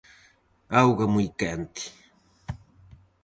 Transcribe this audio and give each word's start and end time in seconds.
Auga 0.79 1.05
moi 1.13 1.27
quente. 1.39 1.83